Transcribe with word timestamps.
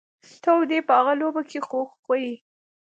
ته 0.41 0.49
او 0.55 0.61
دی 0.69 0.79
په 0.87 0.93
هغه 0.99 1.13
لوبه 1.21 1.41
کي 1.49 1.59
خو 1.67 1.79
خوئ. 2.03 2.27